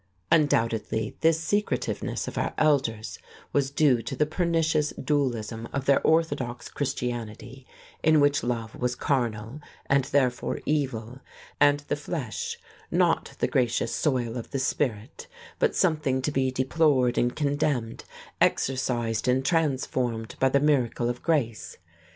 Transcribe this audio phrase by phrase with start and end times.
[0.31, 3.19] Undoubtedly this secretiveness of our elders
[3.53, 7.67] was due to the pernicious dualism of their orthodox Christianity,
[8.01, 11.19] in which love was carnal and therefore evil,
[11.59, 12.57] and the flesh
[12.89, 15.27] not the gracious soil of the spirit,
[15.59, 18.03] but something to be deplored and condemned,
[18.41, 21.77] exorcised and transformed by the miracle of grace.